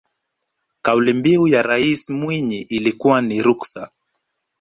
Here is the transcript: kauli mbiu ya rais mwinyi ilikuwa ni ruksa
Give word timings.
kauli 0.85 1.13
mbiu 1.13 1.47
ya 1.47 1.61
rais 1.61 2.09
mwinyi 2.09 2.61
ilikuwa 2.61 3.21
ni 3.21 3.41
ruksa 3.41 3.91